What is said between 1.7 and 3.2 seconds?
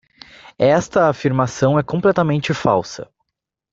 é completamente falsa.